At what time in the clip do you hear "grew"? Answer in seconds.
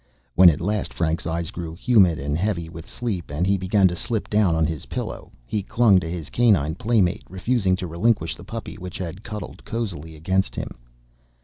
1.51-1.75